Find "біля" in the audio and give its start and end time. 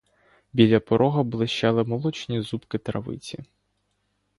0.53-0.79